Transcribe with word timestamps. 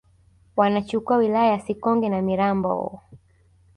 wanachukua 0.55 1.17
wilaya 1.17 1.51
ya 1.51 1.59
Sikonge 1.59 2.09
na 2.09 2.21
Mirambo 2.21 3.01